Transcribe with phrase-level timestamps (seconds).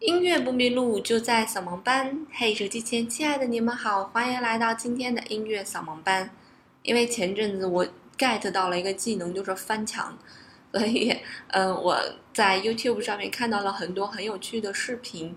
[0.00, 2.26] 音乐不迷路，就在扫盲班。
[2.32, 6.30] 嘿，手机前亲爱的你们好，欢迎来到今天的音乐扫盲班。
[6.82, 10.16] 因为前阵子我 get 到了一个技能，就是翻墙，
[10.72, 11.14] 所以，
[11.48, 12.00] 嗯， 我
[12.32, 15.36] 在 YouTube 上面看到了很多很有趣的视频。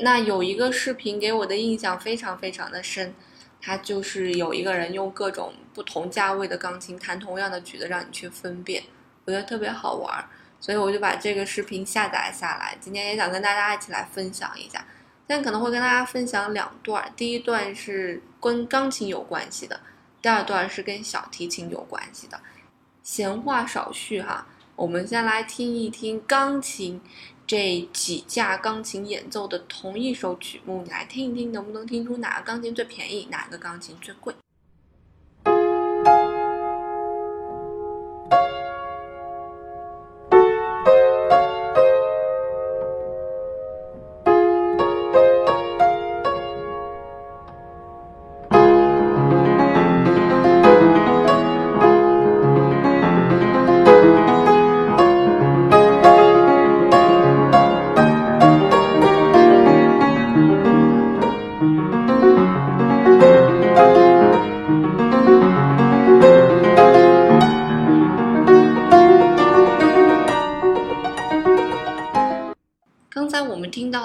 [0.00, 3.12] 那有一个视频给我的印象非常非常的深，
[3.60, 8.84] 它就是有一个人用各种不同价位的钢琴弹同样的曲子，让你去分辨，
[9.24, 10.24] 我觉得特别好玩。
[10.58, 14.84] 所以我就把这个视频下载下来，今天也想跟大家一起来分享一下。
[15.28, 19.80] 现在可能会跟大家分享两段，第一段是跟钢琴有关系的，
[20.22, 22.40] 第二段是跟小提琴有关系的。
[23.02, 27.00] 闲话少叙哈，我们先来听一听钢琴
[27.46, 34.34] 这几架钢琴演奏的同一首曲目，你来听一听，能不能听出哪个钢琴最便宜，哪个钢琴最贵？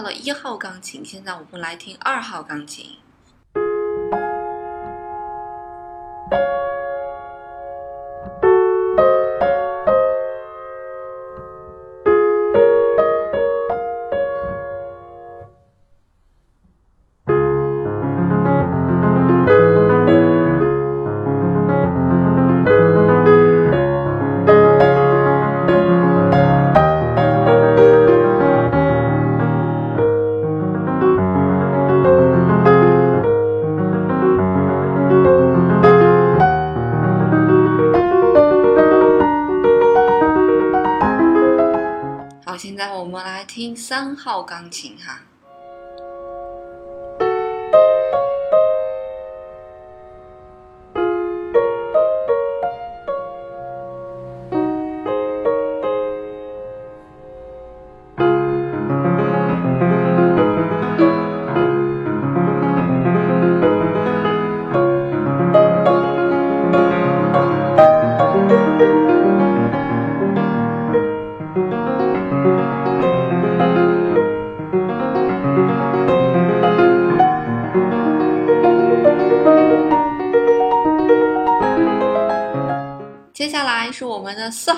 [0.02, 2.98] 到了一号钢琴，现在我们来听二号钢琴。
[42.82, 45.31] 在我们来听三号钢琴哈。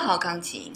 [0.04, 0.73] 好钢琴。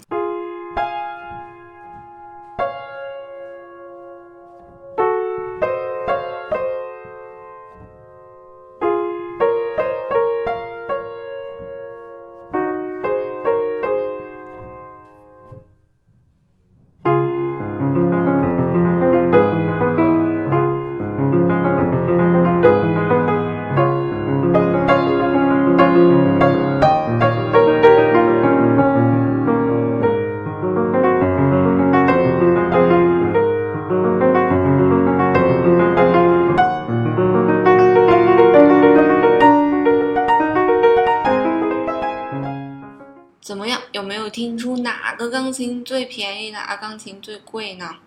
[45.19, 47.97] 个钢琴最便宜，哪个钢琴最贵呢？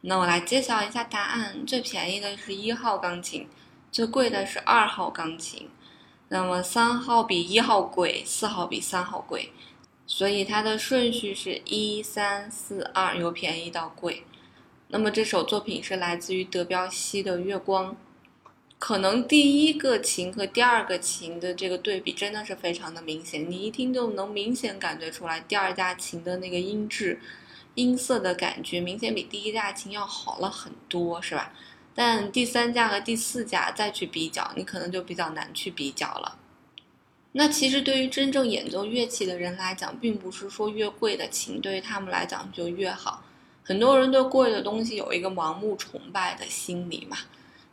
[0.00, 3.46] 那我来揭晓一下答案：最便宜的是一号钢琴，
[3.92, 5.68] 最贵的是二号钢琴。
[6.28, 9.52] 那么三号比一号贵，四号比三号贵，
[10.06, 14.24] 所以它的顺序是一三四二，由便宜到贵。
[14.88, 17.92] 那么这首作品是来自于德彪西的《月光》。
[18.78, 27.18] 可能第一个琴和第二个琴的这个对比真的是非常的明显，你一听就能明显感觉出来，第二架琴的那个音质、
[27.74, 31.52] 音色的感觉明显比第一架琴要好了很多，是吧？
[31.94, 36.38] 但第三架和第四架再去比较，你可能就比较难去比较了。
[37.32, 43.24] 那其实对于真正演奏乐器的人来讲，并不是说越贵的琴对于他们来讲就越好。
[43.62, 47.16] 很多人对贵的东西有一个盲目崇拜的心理嘛。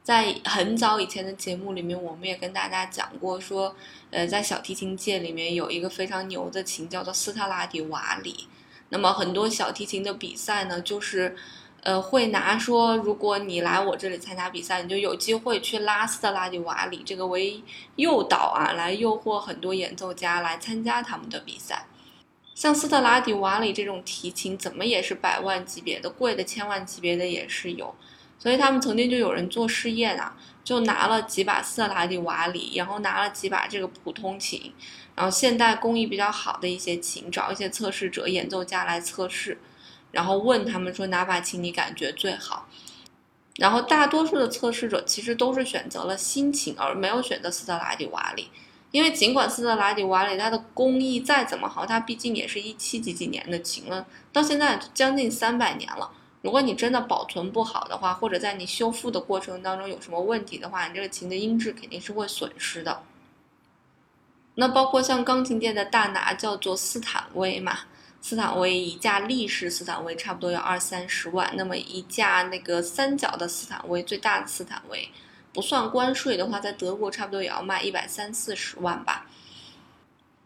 [0.03, 3.73] 在很早以前的节目里面，我们也跟大家讲过，说，
[4.11, 8.47] 呃，在小提琴界里面有一个非常牛的琴叫做斯特拉迪瓦里。
[8.89, 11.35] 那么很多小提琴的比赛呢，就是，
[11.83, 17.63] 呃，会拿说，如果你来我这里参加比赛，你就有机会去拉斯特拉迪瓦里这个为
[17.95, 21.85] 诱导啊，来诱惑很多演奏家来参加他们的比赛。
[22.53, 27.95] 像斯特拉迪瓦里这种提琴，怎么也是百万级别的，贵的千万级别的也是有。
[28.38, 34.74] 所以他们曾经就有人做试验啊，就拿了几把斯特拉迪瓦里，然后拿了几把这个普通琴，
[35.15, 39.57] 然后现代工艺比较好的一些琴，找一些测试者、演奏家来测试，
[40.12, 42.68] 然后问他们说哪把琴你感觉最好。
[43.57, 48.50] 然后大多数的测试者其实都是选择了新琴，而没有选择斯特拉迪瓦里，
[48.91, 56.09] 因为尽管斯特拉迪瓦里它的工艺再怎么好，它毕竟也是一七几几年的琴了，到现在将近三百年了。
[56.43, 63.01] 如果你真的保存不好的话，或者在你修复的过程当中有什么问题的话，你这个琴的音质肯定是会损失的。
[64.55, 67.79] 那包括像钢琴店的大拿叫做斯坦威嘛。
[68.21, 75.09] 斯坦威一架立式斯坦威差不多要二三十万，那么一架那个三角的斯坦威，最大的斯坦威，
[75.53, 79.25] 不算关税的话，在德国差不多也要卖一百三四十万吧。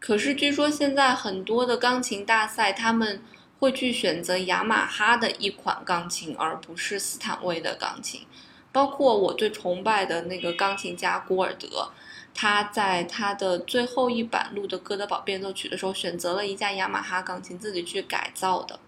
[0.00, 3.22] 可是据说现在很多的钢琴大赛，他们
[3.58, 8.22] 会去选择雅马哈的一款钢琴，而不是斯坦威的钢琴。
[8.70, 11.90] 包括我最崇拜的那个钢琴家古尔德。
[12.34, 18.78] 他在他的最后一版录的《哥德堡变奏曲》的时候，选择了一架雅马哈钢琴自己去改造的，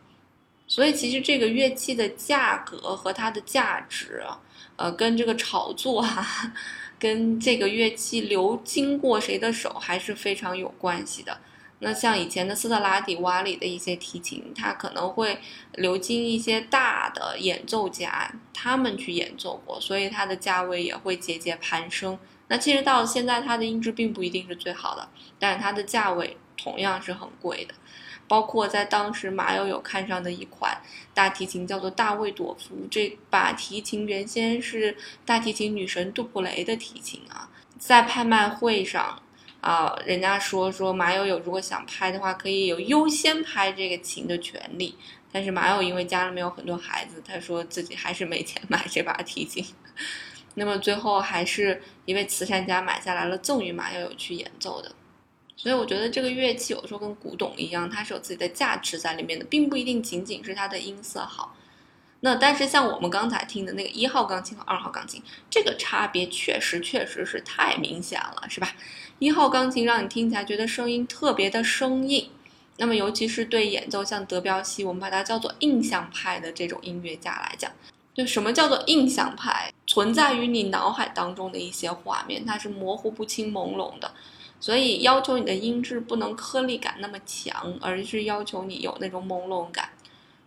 [0.68, 4.22] 所以其实这个乐器的价格和它的价值，
[4.76, 6.52] 呃，跟这个炒作哈，
[6.96, 11.36] 跟这个乐器流经过谁的手还是非常有关系的。
[11.80, 15.40] 那像以前的斯特拉迪瓦里的一些提琴，它可能会
[15.72, 22.18] 流经一些大的演奏家，他们去演奏过，所以它的价位也会节节攀升。
[22.48, 27.74] 那其实到现在，它的音质并不一定是最好的，但是它的价位同样是很贵的。
[28.28, 30.80] 包括在当时，马友友看上的一款
[31.14, 37.48] 大提琴叫做大卫朵夫，这把提琴原先是大提琴女神杜普雷的提琴啊，
[37.78, 39.20] 在拍卖会上
[39.60, 44.96] 啊，人家说说马友友如果想拍的话，可以有优先拍这个琴的权利。
[45.32, 49.64] 但是马友因为家里面有很多孩子，他说自己还是没钱买这把提琴。
[50.54, 54.90] 那么最后还是一位慈善家买下来了，赠予马友友去演奏的。
[55.56, 61.54] 所以我觉得这个乐器有时候跟古董一样，它是有自己的价值在里面的，并不一定仅仅是它的音色好。
[62.20, 68.72] 那但是像我们刚才听的那个一号钢琴和二号钢琴，这个差别确实确实是太明显了，是吧？
[69.18, 72.28] 一号钢琴让你听起来觉得声音特别的生硬，
[72.76, 77.70] 那么尤其是对演奏像德彪西，我们把它叫做印象派的这种音乐家来讲。
[78.12, 79.72] 就什么叫做印象派？
[79.86, 84.10] 存在于你脑海当中的一些画面，它是模糊不清、朦胧的，
[84.58, 89.88] 所以要求你的音质不能颗粒感那么强，而是要求你有那种朦胧感。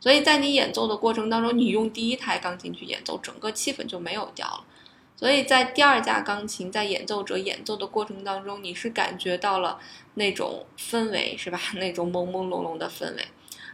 [0.04, 4.66] 所以在你演奏的过程当中，你用第一台钢琴去演奏，整个气氛就没有掉了。
[5.16, 9.80] 所以在第二架钢琴在演奏者演奏的过程当中，你是感觉到了
[10.16, 11.58] 那种氛围，是吧？
[11.76, 13.26] 那种朦朦胧胧的氛围。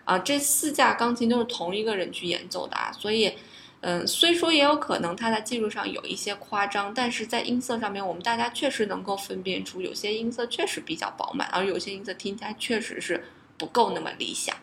[0.06, 3.34] 啊，这四架钢琴都是同一个人去演奏的啊，所以。
[3.82, 13.24] 嗯，虽说也有可能它在技术上有一些夸张，但是在音色上面，我们大家确实能够分辨出有些音色确实比较饱满，而有些音色听起来确实是
[13.58, 14.54] 不够那么理想。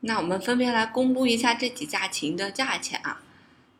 [0.00, 3.22] 那我们分别来公布一下这几架琴的价钱啊。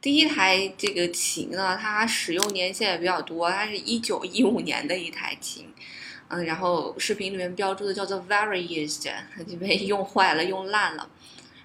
[0.01, 5.73] 第一台这个琴呢，它使用年限也比较多，它是一九一五年的一台琴，
[6.29, 9.11] 嗯，然后视频里面标注的叫做 very used，
[9.47, 11.09] 就被用坏了、用烂了。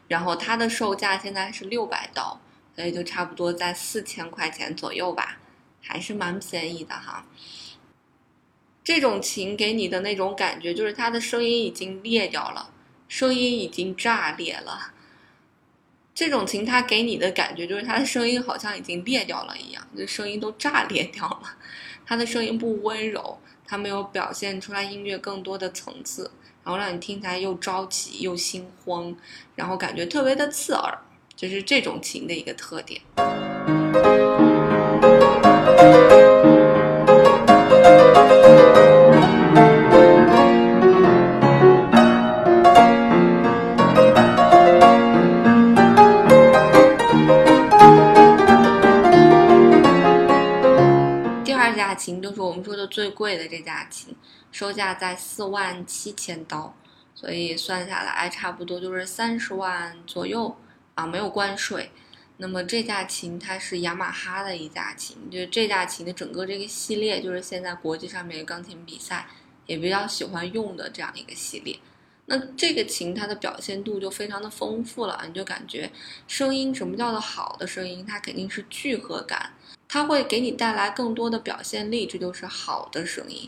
[0.07, 2.39] 然后它的售价现在是六百刀。
[2.75, 5.37] 所以就差不多在四千块钱左右吧，
[5.79, 7.23] 还是蛮便宜的哈。
[8.83, 12.72] 这种琴给你的那种感觉，就是它的声音已经裂掉了，
[13.13, 14.91] 声音已经炸裂了。
[16.15, 21.43] 这种琴它给你的感觉，就是它的声音好像已经裂掉了一样，就声音都炸裂掉了。
[22.07, 26.31] 它的声音不温柔，它没有表现出来音乐更多的层次，
[26.63, 29.15] 然后让你听起来又着急又心慌，
[29.53, 30.97] 然后感觉特别的刺耳。
[31.35, 32.99] 就是这种琴的一个特点。
[51.95, 54.15] 琴就是我们说的最贵的这架琴，
[54.51, 56.75] 售价在四万七千刀，
[57.15, 60.55] 所以算下来差不多就是三十万左右。
[60.95, 61.89] 啊，没有关税。
[62.37, 69.25] 那么这架琴它是雅马哈的一架琴，就是这架琴的整个这个系列，就是现在国际上面钢琴比赛
[69.65, 71.79] 也比较喜欢用的这样一个系列。
[72.27, 75.91] 那这个琴它的表现度就非常的丰富了，你就感觉
[76.27, 78.05] 声音什么叫做好的声音？
[78.05, 79.51] 它肯定是聚合感，
[79.93, 83.47] 它会给你带来更多的表现力，这就是好的声音。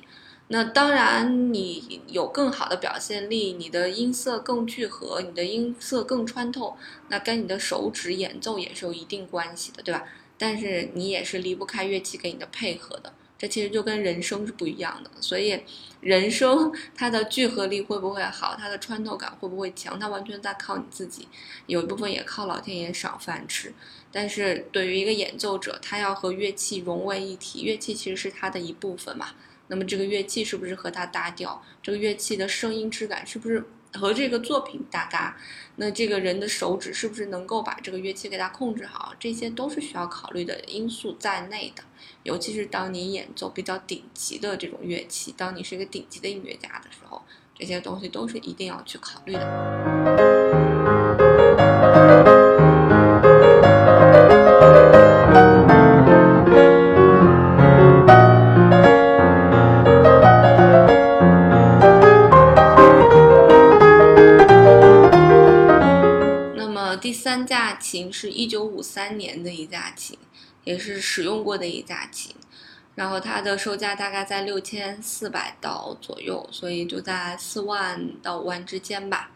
[0.49, 10.03] 那当然，你有更好的表现力，你的音色更聚合，你的音色更穿透，那跟你的手指演奏也是有一定关系的，对吧？
[10.37, 13.11] 但是你也是离不开乐器给你的配合的，
[13.45, 15.11] 这其实就跟人声是不一样的。
[15.21, 15.61] 所以，
[16.01, 21.27] 人声它的聚合力会不会好，它的穿透感会不会强，它完全在靠你自己，
[21.67, 23.71] 有一部分也靠老天爷赏饭吃。
[24.11, 29.27] 但是对于一个演奏者，他要和乐器融为一体，乐器其实是他的一部分嘛。
[29.67, 31.63] 那么这个乐器是不是和它搭调？
[31.83, 33.63] 这个乐器的声音质感是不是
[33.95, 35.37] 和这个作品搭嘎？
[35.77, 39.13] 那这个人的手指是不是能够把这个乐器给它控制好？
[39.19, 41.83] 这些都是需要考虑的因素在内的。
[42.23, 47.21] 尤其是当你演奏比较顶级的这种乐器，当你是一个顶级的音乐家的时候，
[47.57, 50.44] 这些东西都是一定要去考虑的。
[67.25, 70.15] 三架琴是一九五三年的一架琴，
[70.63, 72.35] 也是使用过的一架琴，
[72.93, 79.31] 然后它的售价大概在六千四百刀左右，所以就在四万到五万之间吧。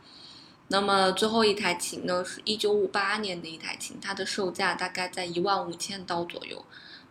[0.68, 6.64] 那么最后一台琴呢，是一九五八年的一台琴，它的售价大概在一万五千刀左右，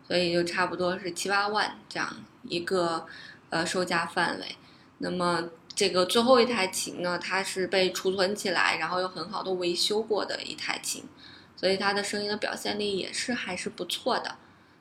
[0.07, 3.05] 所以就差不多是七八万这样一个
[3.49, 4.55] 呃售价范围。
[4.99, 5.49] 那么。
[5.79, 11.05] 这个最后一台琴呢，它是被储存起来，然后又很好的维修过的一台琴，
[11.55, 14.35] 所以它的声音的表现力也是还是不错的。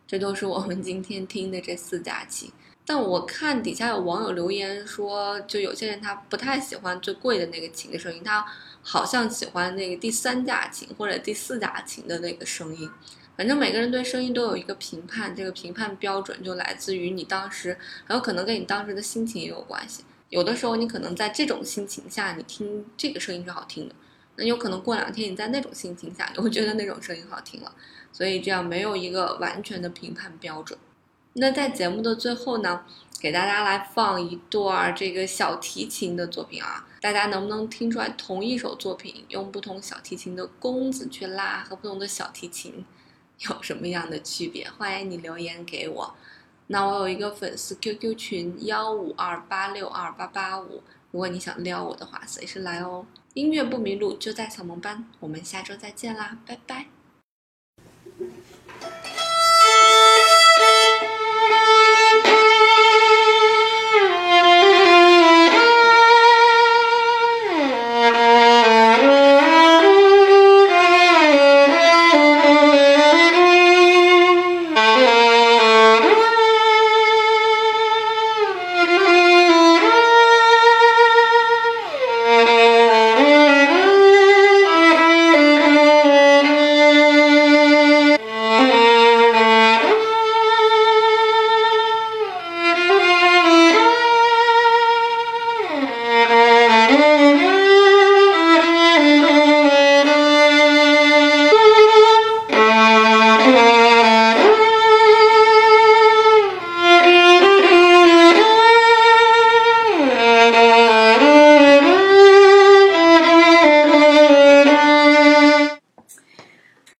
[0.08, 2.50] 这都是我们今天听的这四架琴。
[2.84, 8.44] 但我看底下有网友留言说，就有些人他不太喜欢最贵的那个琴的声音，他
[8.82, 12.90] 好像喜欢那个第三架琴或者第四架琴的那个声音。
[13.36, 20.02] 反正每个人对声音都有一个评判，这个评判标准就来自于你当时，很有可能跟你当时的心情也有关系。
[20.30, 23.94] 有的时候，你可能在这种心情下，你听这个声音是好听的，
[24.36, 27.72] 那有可能过两天你在那种心情下，你会觉得那种声音好听了。
[28.12, 30.78] 所以这样没有一个完全的评判标准。
[31.34, 32.84] 那在节目的最后呢，
[33.20, 42.84] 给大家来放一段这个小提琴的作品啊，大家能不能听出来同一首作品用不同小提琴的弓子去拉和不同的小提琴
[43.40, 44.68] 有什么样的区别？
[44.68, 46.14] 欢迎你留言给我。
[46.68, 53.04] 那我有一个粉丝 QQ 群幺五二八六二八八五，如果你想撩我的话，随时来哦。
[53.34, 55.04] 音乐不迷路，就在小萌班。
[55.20, 56.86] 我们下周再见啦，拜拜。